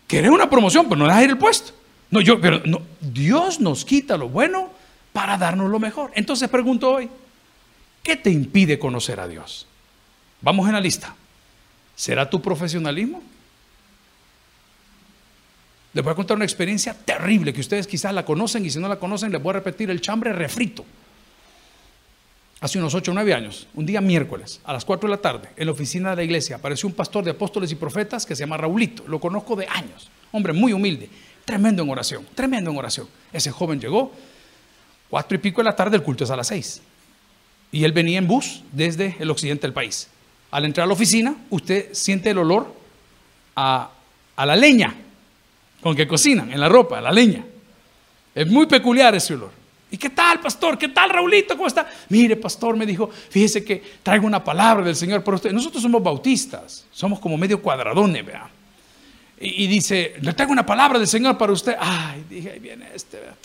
[0.08, 1.72] Querés una promoción, pero no dejas ir el puesto.
[2.12, 4.72] No, yo, pero no, Dios nos quita lo bueno
[5.14, 6.12] para darnos lo mejor.
[6.16, 7.10] Entonces pregunto hoy,
[8.06, 9.66] ¿qué te impide conocer a Dios?
[10.40, 11.16] Vamos en la lista.
[11.96, 13.22] ¿Será tu profesionalismo?
[15.92, 18.88] Les voy a contar una experiencia terrible que ustedes quizás la conocen y si no
[18.88, 20.86] la conocen les voy a repetir el chambre refrito
[22.62, 25.50] hace unos 8 o 9 años, un día miércoles, a las 4 de la tarde,
[25.56, 28.42] en la oficina de la iglesia, apareció un pastor de apóstoles y profetas que se
[28.42, 29.04] llama Raulito.
[29.08, 30.10] Lo conozco de años.
[30.32, 31.10] Hombre muy humilde,
[31.44, 33.08] tremendo en oración, tremendo en oración.
[33.32, 34.12] Ese joven llegó,
[35.10, 36.82] cuatro y pico de la tarde, el culto es a las 6.
[37.76, 40.08] Y él venía en bus desde el occidente del país.
[40.50, 42.74] Al entrar a la oficina, usted siente el olor
[43.54, 43.92] a,
[44.34, 44.96] a la leña
[45.82, 47.44] con que cocinan, en la ropa, la leña.
[48.34, 49.52] Es muy peculiar ese olor.
[49.92, 50.78] ¿Y qué tal, pastor?
[50.78, 51.58] ¿Qué tal, Raulito?
[51.58, 51.86] ¿Cómo está?
[52.08, 55.52] Mire, pastor, me dijo, fíjese que traigo una palabra del Señor para usted.
[55.52, 58.50] Nosotros somos bautistas, somos como medio cuadradones, vea.
[59.38, 61.76] Y, dice, le traigo una palabra del Señor para usted.
[61.78, 63.36] Ay, dije, ahí viene este, vea.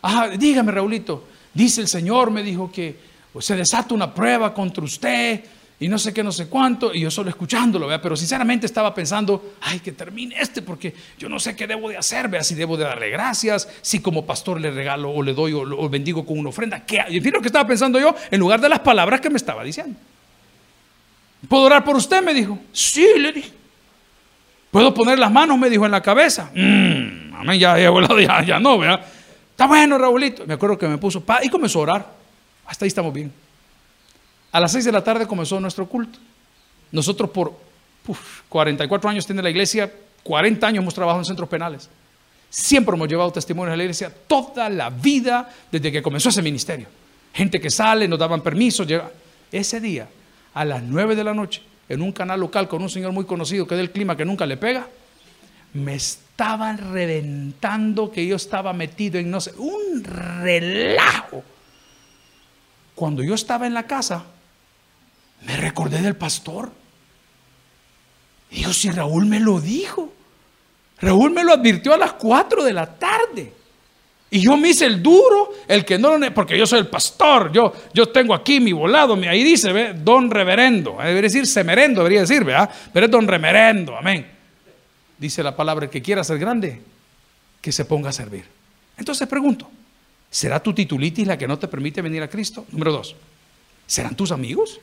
[0.00, 1.24] Ah, dígame, Raulito.
[1.52, 5.44] Dice el Señor, me dijo que pues, se desata una prueba contra usted
[5.78, 8.02] y no sé qué, no sé cuánto, y yo solo escuchándolo, ¿vea?
[8.02, 11.96] pero sinceramente estaba pensando, ay, que termine este, porque yo no sé qué debo de
[11.96, 15.52] hacer, vea, si debo de darle gracias, si como pastor le regalo o le doy
[15.52, 17.04] o, bendigo con una ofrenda, ¿qué?
[17.06, 19.62] En fin, lo que estaba pensando yo, en lugar de las palabras que me estaba
[19.62, 19.96] diciendo.
[21.48, 22.20] ¿Puedo orar por usted?
[22.24, 22.58] Me dijo.
[22.72, 23.52] Sí, le dije.
[24.72, 25.56] ¿Puedo poner las manos?
[25.56, 26.50] Me dijo en la cabeza.
[26.52, 29.00] Mmm, amén, ya, ya, ya, no, vea.
[29.52, 30.44] Está bueno, Raulito.
[30.44, 32.17] Me acuerdo que me puso, pa, y comenzó a orar.
[32.68, 33.32] Hasta ahí estamos bien.
[34.52, 36.18] A las 6 de la tarde comenzó nuestro culto.
[36.92, 37.54] Nosotros por
[38.48, 39.90] 44 años tiene la iglesia,
[40.22, 41.88] 40 años hemos trabajado en centros penales.
[42.50, 46.86] Siempre hemos llevado testimonios a la iglesia toda la vida desde que comenzó ese ministerio.
[47.32, 48.86] Gente que sale, nos daban permiso.
[49.50, 50.08] Ese día,
[50.54, 53.66] a las 9 de la noche, en un canal local con un señor muy conocido
[53.66, 54.86] que del clima que nunca le pega,
[55.72, 61.42] me estaban reventando que yo estaba metido en no sé, un relajo.
[62.98, 64.24] Cuando yo estaba en la casa,
[65.46, 66.72] me recordé del pastor.
[68.50, 70.12] Y digo, si Raúl me lo dijo.
[71.00, 73.52] Raúl me lo advirtió a las 4 de la tarde.
[74.30, 76.34] Y yo me hice el duro, el que no lo...
[76.34, 79.94] Porque yo soy el pastor, yo, yo tengo aquí mi volado, ahí dice, ¿ve?
[79.94, 82.68] don reverendo, debería decir semerendo, debería decir, ¿verdad?
[82.92, 84.26] Pero es don reverendo, amén.
[85.16, 86.82] Dice la palabra, el que quiera ser grande,
[87.60, 88.44] que se ponga a servir.
[88.96, 89.70] Entonces pregunto,
[90.30, 92.66] ¿será tu titulitis la que no te permite venir a Cristo?
[92.70, 93.16] Número dos,
[93.86, 94.80] ¿serán tus amigos?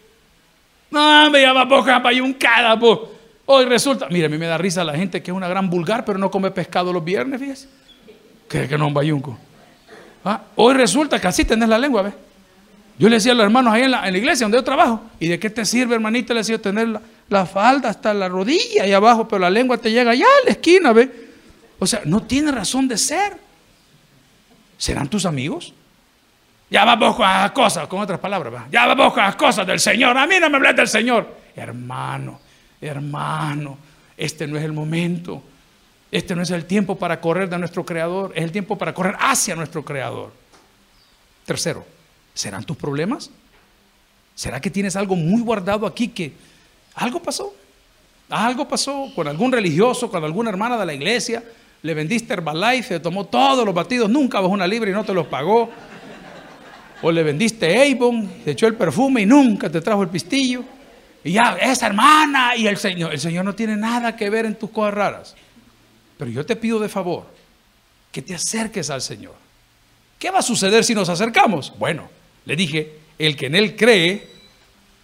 [0.91, 2.99] No, me llama poca payuncada, pues.
[3.47, 6.03] Hoy resulta, mire, a mí me da risa la gente que es una gran vulgar,
[6.03, 7.67] pero no come pescado los viernes, fíjese.
[8.47, 9.37] ¿Cree que no es un bayunco?
[10.23, 10.41] ¿Ah?
[10.55, 12.13] Hoy resulta que así tenés la lengua, ¿ves?
[12.97, 15.37] Yo le decía a los hermanos ahí en la, iglesia donde yo trabajo, ¿y de
[15.37, 16.33] qué te sirve, hermanita?
[16.33, 20.11] Le decía tener la, falda hasta la rodilla ahí abajo, pero la lengua te llega
[20.11, 21.09] allá a la esquina, ¿ves?
[21.77, 23.44] O sea, no tiene razón de ser.
[24.85, 25.73] ¿Serán tus amigos?
[26.69, 30.15] Ya vamos con las cosas, con otras palabras, ya vamos con las cosas del Señor.
[30.15, 31.27] A mí no me hables del Señor.
[31.55, 32.39] Hermano,
[32.79, 33.79] hermano,
[34.15, 35.41] este no es el momento.
[36.11, 39.15] Este no es el tiempo para correr de nuestro Creador, es el tiempo para correr
[39.19, 40.31] hacia nuestro Creador.
[41.47, 41.83] Tercero,
[42.35, 43.31] ¿serán tus problemas?
[44.35, 46.31] ¿Será que tienes algo muy guardado aquí que
[46.93, 47.55] algo pasó?
[48.29, 51.43] Algo pasó con algún religioso, con alguna hermana de la iglesia,
[51.85, 55.13] le vendiste Herbalife, se tomó todos los batidos, nunca bajó una libra y no te
[55.13, 55.69] los pagó.
[57.03, 60.63] O le vendiste Avon, se echó el perfume y nunca te trajo el pistillo.
[61.23, 63.13] Y ya, esa hermana y el Señor.
[63.13, 65.35] El Señor no tiene nada que ver en tus cosas raras.
[66.17, 67.27] Pero yo te pido de favor
[68.11, 69.35] que te acerques al Señor.
[70.17, 71.71] ¿Qué va a suceder si nos acercamos?
[71.77, 72.09] Bueno,
[72.45, 74.27] le dije, el que en Él cree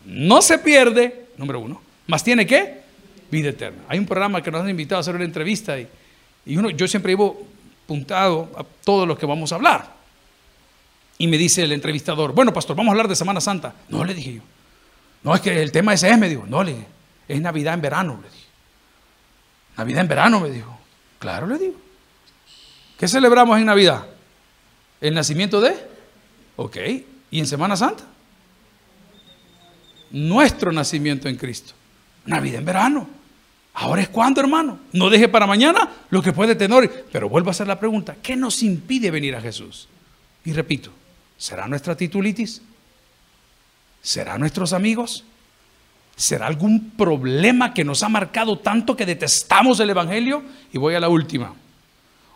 [0.06, 2.82] no se pierde, número uno, más tiene que
[3.30, 3.84] vida eterna.
[3.88, 5.88] Hay un programa que nos han invitado a hacer una entrevista y,
[6.45, 7.45] y uno, yo siempre llevo
[7.86, 9.93] puntado a todos los que vamos a hablar.
[11.17, 13.75] Y me dice el entrevistador, bueno, pastor, vamos a hablar de Semana Santa.
[13.89, 14.41] No, le dije yo.
[15.23, 16.45] No, es que el tema ese es, me dijo.
[16.47, 16.88] No, le dije,
[17.27, 18.47] es Navidad en verano, le dije.
[19.77, 20.77] Navidad en verano, me dijo.
[21.19, 21.75] Claro, le digo.
[22.97, 24.08] ¿Qué celebramos en Navidad?
[24.99, 25.75] ¿El nacimiento de?
[26.56, 26.77] Ok.
[27.30, 28.04] ¿Y en Semana Santa?
[30.12, 31.73] Nuestro nacimiento en Cristo.
[32.25, 33.20] Navidad en verano.
[33.82, 34.78] Ahora es cuando, hermano.
[34.94, 37.08] No deje para mañana lo que puede tener.
[37.12, 38.15] Pero vuelvo a hacer la pregunta.
[38.22, 39.88] ¿Qué nos impide venir a Jesús?
[40.46, 40.91] Y repito,
[41.36, 42.62] ¿será nuestra titulitis?
[44.04, 45.24] ¿Será nuestros amigos?
[46.15, 50.44] ¿Será algún problema que nos ha marcado tanto que detestamos el Evangelio?
[50.72, 51.56] Y voy a la última.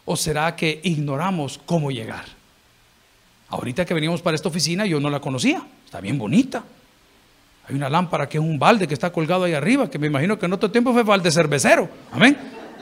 [0.05, 2.25] ¿O será que ignoramos cómo llegar?
[3.49, 5.61] Ahorita que venimos para esta oficina yo no la conocía.
[5.85, 6.63] Está bien bonita.
[7.67, 10.37] Hay una lámpara que es un balde que está colgado ahí arriba, que me imagino
[10.37, 11.89] que en otro tiempo fue balde cervecero.
[12.11, 12.37] Amén.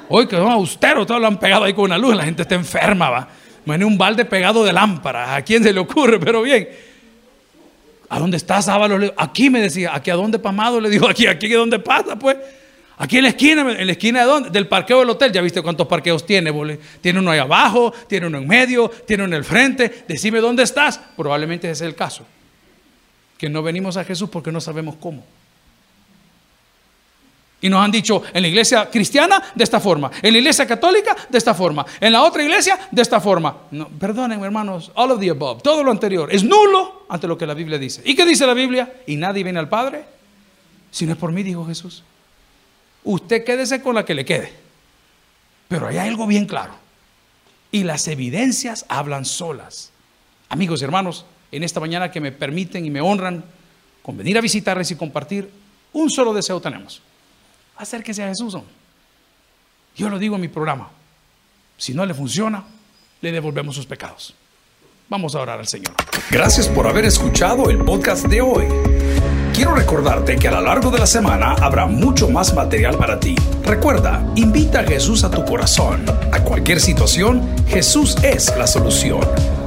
[0.09, 2.55] Hoy que son austeros, todos lo han pegado ahí con una luz, la gente está
[2.55, 3.27] enferma, va.
[3.65, 5.35] Imagínate un balde pegado de lámpara.
[5.35, 6.19] ¿A quién se le ocurre?
[6.19, 6.67] Pero bien.
[8.09, 9.13] ¿A dónde estás, Ábalos?
[9.15, 10.81] Aquí me decía, ¿aquí a dónde Pamado?
[10.81, 12.19] Le digo, aquí, aquí, ¿dónde pasa?
[12.19, 12.35] Pues,
[12.97, 14.49] aquí en la esquina, ¿en la esquina de dónde?
[14.49, 15.31] Del parqueo del hotel.
[15.31, 16.51] ¿Ya viste cuántos parqueos tiene?
[16.99, 20.03] Tiene uno ahí abajo, tiene uno en medio, tiene uno en el frente.
[20.07, 20.99] Decime dónde estás.
[21.15, 22.25] Probablemente ese es el caso.
[23.43, 25.21] Que no venimos a Jesús porque no sabemos cómo.
[27.59, 31.13] Y nos han dicho en la iglesia cristiana de esta forma, en la iglesia católica
[31.27, 33.57] de esta forma, en la otra iglesia de esta forma.
[33.71, 37.45] No, perdonen, hermanos, all of the above, todo lo anterior es nulo ante lo que
[37.45, 38.01] la Biblia dice.
[38.05, 38.93] ¿Y qué dice la Biblia?
[39.07, 40.05] Y nadie viene al Padre
[40.89, 42.01] si no es por mí, dijo Jesús.
[43.03, 44.53] Usted quédese con la que le quede.
[45.67, 46.75] Pero hay algo bien claro.
[47.73, 49.91] Y las evidencias hablan solas.
[50.47, 53.43] Amigos y hermanos, en esta mañana que me permiten y me honran
[54.01, 55.49] con venir a visitarles y compartir,
[55.93, 57.01] un solo deseo tenemos
[57.77, 58.57] acérquese a Jesús.
[59.95, 60.89] Yo lo digo en mi programa.
[61.77, 62.63] Si no le funciona,
[63.21, 64.33] le devolvemos sus pecados.
[65.09, 65.93] Vamos a orar al Señor.
[66.31, 68.65] Gracias por haber escuchado el podcast de hoy.
[69.53, 73.35] Quiero recordarte que a lo largo de la semana habrá mucho más material para ti.
[73.63, 76.05] Recuerda, invita a Jesús a tu corazón.
[76.31, 79.21] A cualquier situación, Jesús es la solución.